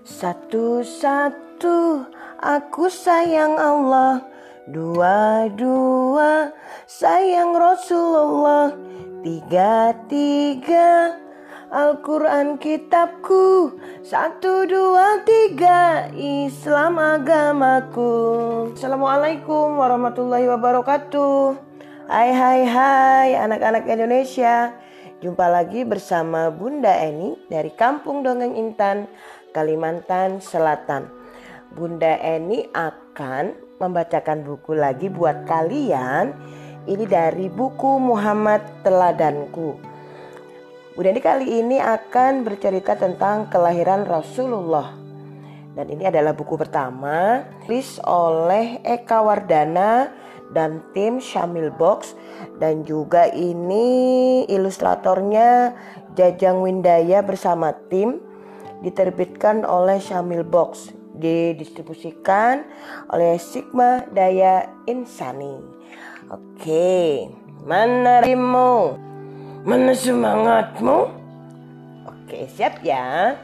Satu-satu 0.00 2.08
aku 2.40 2.88
sayang 2.88 3.60
Allah. 3.60 4.24
Dua-dua 4.64 6.56
sayang 6.88 7.52
Rasulullah. 7.52 8.72
Tiga-tiga 9.20 11.20
Al-Quran 11.68 12.56
kitabku. 12.56 13.76
Satu, 14.00 14.64
dua, 14.64 15.20
tiga 15.28 16.08
Islam 16.16 16.96
agamaku. 16.96 18.72
Assalamualaikum 18.72 19.76
warahmatullahi 19.76 20.48
wabarakatuh. 20.48 21.60
Hai 22.08 22.32
hai 22.32 22.60
hai 22.64 23.30
anak-anak 23.36 23.84
Indonesia. 23.84 24.72
Jumpa 25.20 25.52
lagi 25.52 25.84
bersama 25.84 26.48
Bunda 26.48 26.96
Eni 26.96 27.36
dari 27.52 27.68
Kampung 27.76 28.24
Dongeng 28.24 28.56
Intan, 28.56 29.04
Kalimantan 29.50 30.38
Selatan. 30.38 31.10
Bunda 31.70 32.18
Eni 32.18 32.66
akan 32.74 33.78
membacakan 33.78 34.42
buku 34.42 34.74
lagi 34.74 35.06
buat 35.06 35.46
kalian. 35.46 36.34
Ini 36.86 37.04
dari 37.06 37.46
buku 37.46 37.98
Muhammad 38.02 38.62
Teladanku. 38.82 39.78
Bunda 40.94 41.08
Eni 41.14 41.22
kali 41.22 41.46
ini 41.62 41.78
akan 41.78 42.42
bercerita 42.42 42.98
tentang 42.98 43.46
kelahiran 43.50 44.06
Rasulullah. 44.06 44.98
Dan 45.70 45.86
ini 45.86 46.10
adalah 46.10 46.34
buku 46.34 46.58
pertama 46.58 47.46
tulis 47.62 48.02
oleh 48.02 48.82
Eka 48.82 49.22
Wardana 49.22 50.10
dan 50.50 50.82
tim 50.90 51.22
Syamil 51.22 51.70
Box. 51.70 52.18
Dan 52.58 52.82
juga 52.82 53.30
ini 53.30 54.42
ilustratornya 54.50 55.74
Jajang 56.18 56.66
Windaya 56.66 57.22
bersama 57.22 57.70
tim 57.86 58.29
diterbitkan 58.80 59.64
oleh 59.64 60.00
Syamil 60.00 60.44
Box 60.44 60.92
didistribusikan 61.20 62.64
oleh 63.12 63.36
Sigma 63.36 64.08
Daya 64.08 64.66
Insani. 64.88 65.60
Oke, 66.32 67.28
mana 67.66 68.24
rimu? 68.24 68.96
Mana 69.66 69.92
semangatmu? 69.92 70.98
Oke, 72.08 72.48
siap 72.56 72.80
ya. 72.80 73.36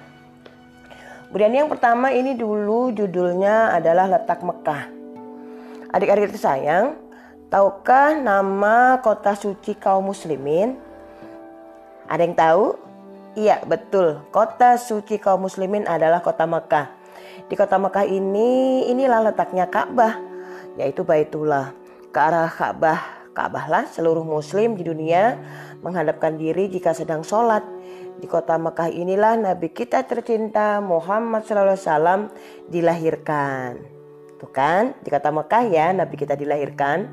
Kemudian 1.28 1.52
yang 1.52 1.68
pertama 1.68 2.14
ini 2.14 2.32
dulu 2.32 2.94
judulnya 2.96 3.76
adalah 3.76 4.08
Letak 4.08 4.40
Mekah. 4.40 4.88
Adik-adik 5.92 6.32
tersayang, 6.32 6.96
tahukah 7.52 8.16
nama 8.16 9.02
kota 9.04 9.36
suci 9.36 9.76
kaum 9.76 10.08
muslimin? 10.08 10.78
Ada 12.06 12.22
yang 12.24 12.36
tahu? 12.38 12.85
Iya, 13.36 13.60
betul. 13.68 14.24
Kota 14.32 14.80
suci 14.80 15.20
kaum 15.20 15.44
muslimin 15.44 15.84
adalah 15.84 16.24
kota 16.24 16.48
Mekah. 16.48 16.88
Di 17.46 17.54
kota 17.54 17.76
Mekah 17.76 18.08
ini, 18.08 18.88
inilah 18.88 19.28
letaknya 19.28 19.68
Ka'bah, 19.68 20.16
yaitu 20.80 21.04
Baitullah. 21.04 21.76
Ke 22.08 22.18
arah 22.18 22.48
Ka'bah 22.48 23.16
Ka'bahlah 23.36 23.84
seluruh 23.92 24.24
muslim 24.24 24.80
di 24.80 24.88
dunia 24.88 25.36
menghadapkan 25.84 26.40
diri 26.40 26.72
jika 26.72 26.96
sedang 26.96 27.20
sholat. 27.20 27.60
Di 28.16 28.24
kota 28.24 28.56
Mekah 28.56 28.88
inilah 28.88 29.36
Nabi 29.36 29.68
kita 29.68 30.08
tercinta 30.08 30.80
Muhammad 30.80 31.44
SAW 31.44 32.32
dilahirkan. 32.72 33.76
Tuh 34.40 34.48
kan, 34.48 34.96
di 35.04 35.12
kota 35.12 35.28
Mekah 35.28 35.68
ya 35.68 35.92
Nabi 35.92 36.16
kita 36.16 36.32
dilahirkan. 36.32 37.12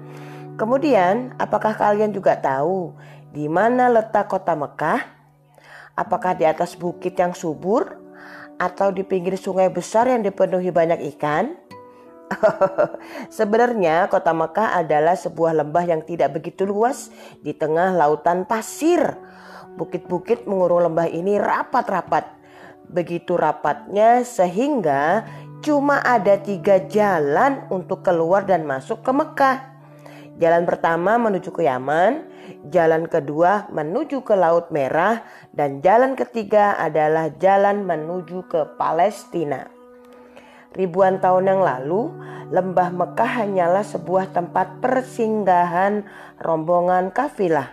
Kemudian, 0.56 1.36
apakah 1.36 1.76
kalian 1.76 2.16
juga 2.16 2.40
tahu 2.40 2.96
di 3.36 3.52
mana 3.52 3.92
letak 3.92 4.32
kota 4.32 4.56
Mekah? 4.56 5.23
Apakah 5.94 6.34
di 6.34 6.42
atas 6.42 6.74
bukit 6.74 7.14
yang 7.14 7.38
subur 7.38 8.02
atau 8.58 8.90
di 8.90 9.06
pinggir 9.06 9.38
sungai 9.38 9.70
besar 9.70 10.10
yang 10.10 10.26
dipenuhi 10.26 10.74
banyak 10.74 11.06
ikan? 11.14 11.54
Sebenarnya 13.38 14.10
kota 14.10 14.34
Mekah 14.34 14.82
adalah 14.82 15.14
sebuah 15.14 15.54
lembah 15.62 15.86
yang 15.86 16.02
tidak 16.02 16.42
begitu 16.42 16.66
luas 16.66 17.14
di 17.46 17.54
tengah 17.54 17.94
lautan 17.94 18.50
pasir. 18.50 19.06
Bukit-bukit 19.78 20.50
mengurung 20.50 20.90
lembah 20.90 21.06
ini 21.10 21.38
rapat-rapat. 21.38 22.26
Begitu 22.90 23.38
rapatnya 23.38 24.26
sehingga 24.26 25.30
cuma 25.62 26.02
ada 26.02 26.42
tiga 26.42 26.82
jalan 26.90 27.70
untuk 27.70 28.02
keluar 28.02 28.50
dan 28.50 28.66
masuk 28.66 29.06
ke 29.06 29.14
Mekah. 29.14 29.73
Jalan 30.34 30.66
pertama 30.66 31.22
menuju 31.22 31.54
ke 31.54 31.70
Yaman, 31.70 32.26
jalan 32.74 33.06
kedua 33.06 33.70
menuju 33.70 34.26
ke 34.26 34.34
Laut 34.34 34.74
Merah, 34.74 35.22
dan 35.54 35.78
jalan 35.86 36.18
ketiga 36.18 36.74
adalah 36.82 37.30
jalan 37.38 37.86
menuju 37.86 38.50
ke 38.50 38.74
Palestina. 38.74 39.70
Ribuan 40.74 41.22
tahun 41.22 41.54
yang 41.54 41.62
lalu, 41.62 42.10
lembah 42.50 42.90
Mekah 42.90 43.46
hanyalah 43.46 43.86
sebuah 43.86 44.34
tempat 44.34 44.82
persinggahan 44.82 46.02
rombongan 46.42 47.14
kafilah, 47.14 47.70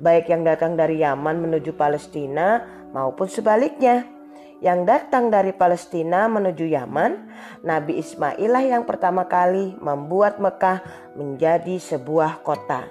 baik 0.00 0.32
yang 0.32 0.40
datang 0.40 0.80
dari 0.80 1.04
Yaman 1.04 1.36
menuju 1.36 1.76
Palestina 1.76 2.64
maupun 2.96 3.28
sebaliknya. 3.28 4.19
Yang 4.60 4.80
datang 4.84 5.32
dari 5.32 5.56
Palestina 5.56 6.28
menuju 6.28 6.68
Yaman, 6.68 7.32
Nabi 7.64 7.96
Ismail 7.96 8.44
lah 8.44 8.60
yang 8.60 8.84
pertama 8.84 9.24
kali 9.24 9.72
membuat 9.80 10.36
Mekah 10.36 10.84
menjadi 11.16 11.80
sebuah 11.80 12.44
kota. 12.44 12.84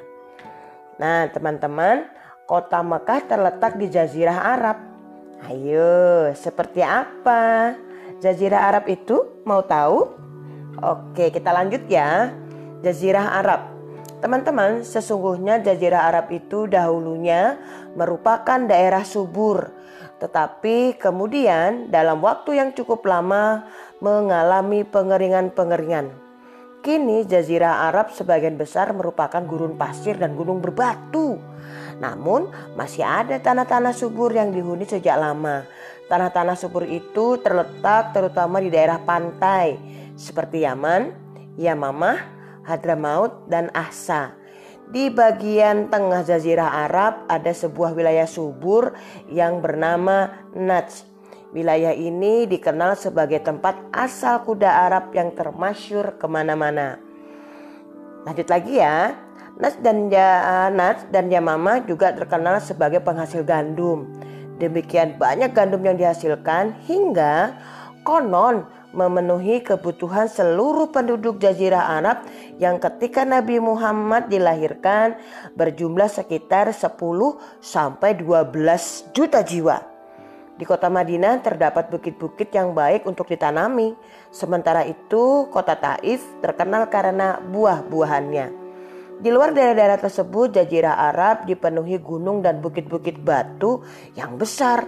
Nah, 0.98 1.30
teman-teman, 1.30 2.10
kota 2.50 2.82
Mekah 2.82 3.22
terletak 3.30 3.78
di 3.78 3.86
Jazirah 3.86 4.58
Arab. 4.58 4.82
Ayo, 5.46 6.34
seperti 6.34 6.82
apa? 6.82 7.78
Jazirah 8.18 8.74
Arab 8.74 8.90
itu 8.90 9.46
mau 9.46 9.62
tahu? 9.62 10.10
Oke, 10.82 11.30
kita 11.30 11.54
lanjut 11.54 11.86
ya. 11.86 12.34
Jazirah 12.82 13.46
Arab. 13.46 13.69
Teman-teman, 14.20 14.84
sesungguhnya 14.84 15.64
Jazirah 15.64 16.12
Arab 16.12 16.28
itu 16.36 16.68
dahulunya 16.68 17.56
merupakan 17.96 18.60
daerah 18.68 19.08
subur, 19.08 19.72
tetapi 20.20 21.00
kemudian 21.00 21.88
dalam 21.88 22.20
waktu 22.20 22.60
yang 22.60 22.70
cukup 22.76 23.08
lama 23.08 23.64
mengalami 24.04 24.84
pengeringan-pengeringan. 24.84 26.12
Kini 26.84 27.24
Jazirah 27.28 27.92
Arab 27.92 28.12
sebagian 28.12 28.60
besar 28.60 28.92
merupakan 28.92 29.40
gurun 29.44 29.80
pasir 29.80 30.16
dan 30.16 30.36
gunung 30.36 30.60
berbatu. 30.60 31.40
Namun 32.00 32.48
masih 32.80 33.04
ada 33.04 33.36
tanah-tanah 33.40 33.92
subur 33.92 34.32
yang 34.32 34.56
dihuni 34.56 34.88
sejak 34.88 35.20
lama 35.20 35.68
Tanah-tanah 36.10 36.58
subur 36.58 36.90
itu 36.90 37.38
terletak 37.38 38.18
terutama 38.18 38.58
di 38.58 38.74
daerah 38.74 38.98
pantai 38.98 39.78
seperti 40.18 40.66
Yaman, 40.66 41.14
Yamamah, 41.54 42.39
Hadramaut, 42.68 43.48
dan 43.52 43.70
Ahsa. 43.72 44.36
Di 44.90 45.14
bagian 45.14 45.94
tengah 45.94 46.26
Jazirah 46.26 46.90
Arab 46.90 47.30
ada 47.30 47.54
sebuah 47.54 47.94
wilayah 47.94 48.26
subur 48.26 48.98
yang 49.30 49.62
bernama 49.62 50.50
Najj. 50.58 51.06
Wilayah 51.54 51.94
ini 51.94 52.50
dikenal 52.50 52.98
sebagai 52.98 53.42
tempat 53.42 53.78
asal 53.94 54.42
kuda 54.46 54.90
Arab 54.90 55.14
yang 55.14 55.34
termasyur 55.38 56.18
ke 56.18 56.26
mana-mana. 56.26 56.98
Lanjut 58.26 58.50
lagi 58.50 58.82
ya. 58.82 59.14
Najj 59.62 59.78
dan, 59.86 59.98
ya, 60.10 60.30
Najj 60.74 61.14
dan 61.14 61.30
Yamamah 61.30 61.86
juga 61.86 62.10
terkenal 62.10 62.58
sebagai 62.58 63.02
penghasil 63.06 63.46
gandum. 63.46 64.10
Demikian 64.58 65.22
banyak 65.22 65.54
gandum 65.54 65.86
yang 65.86 66.02
dihasilkan 66.02 66.74
hingga 66.90 67.54
konon 68.02 68.66
memenuhi 68.90 69.62
kebutuhan 69.62 70.26
seluruh 70.26 70.90
penduduk 70.90 71.38
Jazirah 71.38 72.00
Arab 72.02 72.26
yang 72.58 72.82
ketika 72.82 73.22
Nabi 73.22 73.62
Muhammad 73.62 74.28
dilahirkan 74.28 75.18
berjumlah 75.54 76.10
sekitar 76.10 76.74
10 76.74 76.98
sampai 77.62 78.18
12 78.18 79.14
juta 79.14 79.46
jiwa. 79.46 79.78
Di 80.60 80.68
kota 80.68 80.92
Madinah 80.92 81.40
terdapat 81.40 81.88
bukit-bukit 81.88 82.52
yang 82.52 82.76
baik 82.76 83.08
untuk 83.08 83.32
ditanami. 83.32 83.96
Sementara 84.28 84.84
itu 84.84 85.48
kota 85.48 85.80
Taif 85.80 86.20
terkenal 86.44 86.92
karena 86.92 87.40
buah-buahannya. 87.40 88.68
Di 89.20 89.32
luar 89.32 89.56
daerah-daerah 89.56 90.00
tersebut, 90.00 90.56
jazirah 90.56 91.00
Arab 91.12 91.48
dipenuhi 91.48 92.00
gunung 92.00 92.44
dan 92.44 92.60
bukit-bukit 92.60 93.24
batu 93.24 93.84
yang 94.20 94.36
besar. 94.36 94.84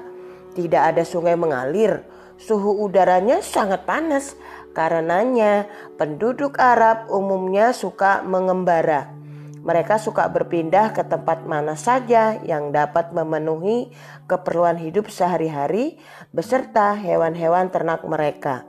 Tidak 0.52 0.80
ada 0.92 1.08
sungai 1.08 1.40
mengalir. 1.40 2.04
Suhu 2.42 2.82
udaranya 2.90 3.46
sangat 3.46 3.86
panas. 3.86 4.34
Karenanya, 4.74 5.70
penduduk 6.02 6.58
Arab 6.58 7.06
umumnya 7.14 7.70
suka 7.70 8.26
mengembara. 8.26 9.14
Mereka 9.62 10.02
suka 10.02 10.26
berpindah 10.26 10.90
ke 10.90 11.06
tempat 11.06 11.46
mana 11.46 11.78
saja 11.78 12.42
yang 12.42 12.74
dapat 12.74 13.14
memenuhi 13.14 13.94
keperluan 14.26 14.82
hidup 14.82 15.14
sehari-hari 15.14 16.02
beserta 16.34 16.98
hewan-hewan 16.98 17.70
ternak 17.70 18.02
mereka. 18.10 18.66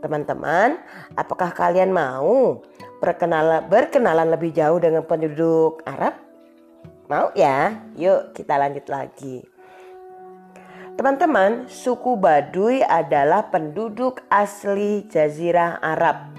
Teman-teman, 0.00 0.80
apakah 1.20 1.52
kalian 1.52 1.92
mau 1.92 2.64
berkenalan, 3.04 3.68
berkenalan 3.68 4.32
lebih 4.32 4.56
jauh 4.56 4.80
dengan 4.80 5.04
penduduk 5.04 5.84
Arab? 5.84 6.16
Mau 7.12 7.28
ya? 7.36 7.76
Yuk 7.92 8.32
kita 8.32 8.56
lanjut 8.56 8.88
lagi. 8.88 9.51
Teman-teman, 10.92 11.72
suku 11.72 12.20
Baduy 12.20 12.84
adalah 12.84 13.48
penduduk 13.48 14.20
asli 14.28 15.08
Jazirah 15.08 15.80
Arab. 15.80 16.36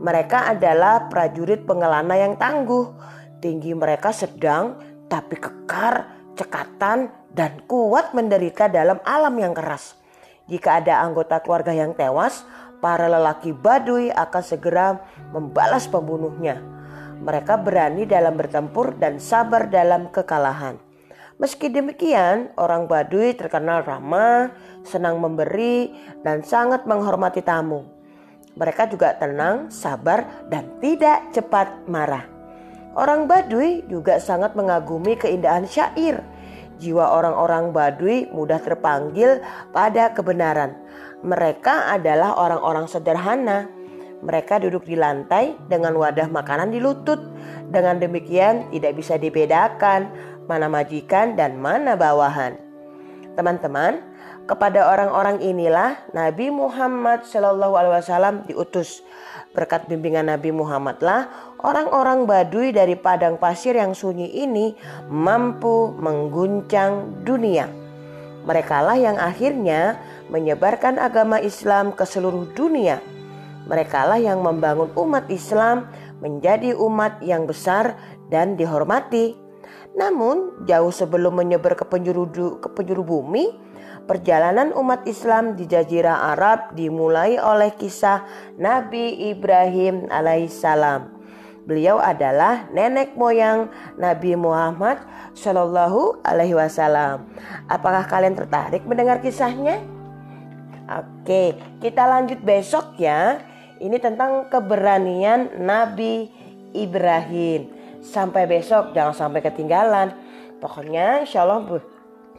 Mereka 0.00 0.56
adalah 0.56 1.12
prajurit 1.12 1.68
pengelana 1.68 2.16
yang 2.16 2.40
tangguh. 2.40 2.96
Tinggi 3.44 3.76
mereka 3.76 4.08
sedang 4.08 4.80
tapi 5.04 5.36
kekar, 5.36 6.16
cekatan, 6.32 7.12
dan 7.36 7.60
kuat 7.68 8.16
menderita 8.16 8.72
dalam 8.72 8.96
alam 9.04 9.36
yang 9.36 9.52
keras. 9.52 10.00
Jika 10.48 10.80
ada 10.80 11.04
anggota 11.04 11.44
keluarga 11.44 11.76
yang 11.76 11.92
tewas, 11.92 12.40
para 12.80 13.04
lelaki 13.04 13.52
Baduy 13.52 14.08
akan 14.08 14.42
segera 14.42 14.96
membalas 15.36 15.84
pembunuhnya. 15.84 16.56
Mereka 17.20 17.60
berani 17.60 18.08
dalam 18.08 18.32
bertempur 18.32 18.96
dan 18.96 19.20
sabar 19.20 19.68
dalam 19.68 20.08
kekalahan. 20.08 20.80
Meski 21.40 21.72
demikian, 21.72 22.52
orang 22.60 22.84
Baduy 22.84 23.32
terkenal 23.32 23.80
ramah, 23.80 24.52
senang 24.84 25.24
memberi, 25.24 25.88
dan 26.20 26.44
sangat 26.44 26.84
menghormati 26.84 27.40
tamu. 27.40 27.88
Mereka 28.60 28.92
juga 28.92 29.16
tenang, 29.16 29.72
sabar, 29.72 30.28
dan 30.52 30.68
tidak 30.84 31.32
cepat 31.32 31.88
marah. 31.88 32.28
Orang 32.92 33.24
Baduy 33.24 33.80
juga 33.88 34.20
sangat 34.20 34.52
mengagumi 34.52 35.16
keindahan 35.16 35.64
syair. 35.64 36.20
Jiwa 36.76 37.08
orang-orang 37.08 37.72
Baduy 37.72 38.28
mudah 38.36 38.60
terpanggil 38.60 39.40
pada 39.72 40.12
kebenaran. 40.12 40.76
Mereka 41.24 41.88
adalah 41.88 42.36
orang-orang 42.36 42.84
sederhana. 42.84 43.64
Mereka 44.20 44.60
duduk 44.60 44.84
di 44.84 44.92
lantai 44.92 45.56
dengan 45.72 45.96
wadah 45.96 46.28
makanan 46.28 46.68
di 46.68 46.84
lutut. 46.84 47.16
Dengan 47.72 47.96
demikian, 47.96 48.68
tidak 48.68 48.92
bisa 49.00 49.16
dibedakan 49.16 50.12
mana 50.50 50.66
majikan 50.66 51.38
dan 51.38 51.54
mana 51.62 51.94
bawahan. 51.94 52.58
Teman-teman, 53.38 54.02
kepada 54.50 54.82
orang-orang 54.90 55.38
inilah 55.38 56.02
Nabi 56.10 56.50
Muhammad 56.50 57.22
Shallallahu 57.22 57.78
Alaihi 57.78 57.94
Wasallam 58.02 58.34
diutus. 58.50 59.06
Berkat 59.54 59.86
bimbingan 59.86 60.26
Nabi 60.26 60.50
Muhammadlah 60.50 61.30
orang-orang 61.62 62.26
Baduy 62.26 62.74
dari 62.74 62.98
padang 62.98 63.38
pasir 63.38 63.78
yang 63.78 63.94
sunyi 63.94 64.26
ini 64.42 64.74
mampu 65.06 65.94
mengguncang 65.94 67.22
dunia. 67.22 67.70
Merekalah 68.42 68.98
yang 68.98 69.22
akhirnya 69.22 70.02
menyebarkan 70.34 70.98
agama 70.98 71.38
Islam 71.38 71.94
ke 71.94 72.02
seluruh 72.02 72.50
dunia. 72.50 72.98
Merekalah 73.70 74.18
yang 74.18 74.42
membangun 74.42 74.90
umat 74.98 75.30
Islam 75.30 75.86
menjadi 76.18 76.74
umat 76.74 77.22
yang 77.22 77.46
besar 77.46 77.94
dan 78.34 78.58
dihormati. 78.58 79.39
Namun, 79.94 80.66
jauh 80.66 80.94
sebelum 80.94 81.38
menyebar 81.38 81.74
ke 81.74 81.84
penjuru, 81.86 82.26
ke 82.62 82.68
penjuru 82.70 83.02
bumi, 83.02 83.50
perjalanan 84.06 84.70
umat 84.74 85.06
Islam 85.06 85.54
di 85.54 85.66
Jazirah 85.66 86.34
Arab 86.34 86.74
dimulai 86.74 87.38
oleh 87.38 87.74
kisah 87.74 88.26
Nabi 88.58 89.30
Ibrahim 89.30 90.10
alaihissalam. 90.10 91.20
Beliau 91.68 92.00
adalah 92.00 92.66
nenek 92.72 93.14
moyang 93.14 93.70
Nabi 93.94 94.34
Muhammad 94.34 94.98
Shallallahu 95.36 96.24
Alaihi 96.26 96.56
Wasallam. 96.56 97.30
Apakah 97.70 98.08
kalian 98.10 98.34
tertarik 98.34 98.82
mendengar 98.88 99.22
kisahnya? 99.22 99.78
Oke, 100.90 101.54
kita 101.78 102.02
lanjut 102.10 102.42
besok 102.42 102.98
ya. 102.98 103.38
Ini 103.78 104.02
tentang 104.02 104.50
keberanian 104.50 105.62
Nabi 105.62 106.32
Ibrahim. 106.74 107.79
Sampai 108.00 108.48
besok, 108.48 108.96
jangan 108.96 109.12
sampai 109.12 109.44
ketinggalan. 109.44 110.16
Pokoknya 110.60 111.24
insya 111.24 111.44
Allah 111.44 111.64
Bu, 111.64 111.80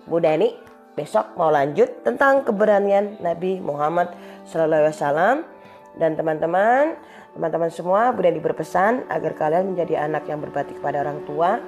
Bu 0.05 0.17
Dani 0.21 0.53
besok 0.93 1.37
mau 1.39 1.49
lanjut 1.49 1.87
tentang 2.03 2.43
keberanian 2.43 3.17
Nabi 3.23 3.57
Muhammad 3.63 4.11
SAW 4.43 5.47
dan 5.95 6.11
teman-teman 6.19 6.99
teman-teman 7.31 7.71
semua 7.71 8.11
Bu 8.11 8.21
Dani 8.25 8.43
berpesan 8.43 9.07
agar 9.07 9.33
kalian 9.37 9.73
menjadi 9.73 10.05
anak 10.05 10.27
yang 10.27 10.43
berbakti 10.43 10.75
kepada 10.75 11.01
orang 11.01 11.23
tua 11.23 11.61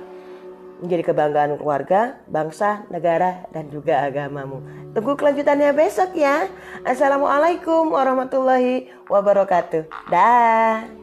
menjadi 0.84 1.16
kebanggaan 1.16 1.56
keluarga, 1.56 2.20
bangsa, 2.28 2.84
negara, 2.92 3.48
dan 3.56 3.72
juga 3.72 4.04
agamamu. 4.04 4.60
Tunggu 4.92 5.16
kelanjutannya 5.16 5.72
besok 5.72 6.12
ya. 6.12 6.52
Assalamualaikum 6.84 7.88
warahmatullahi 7.88 8.92
wabarakatuh. 9.08 9.88
Dah. 10.12 11.03